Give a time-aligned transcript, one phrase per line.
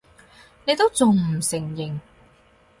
[0.65, 1.99] 你都仲唔承認！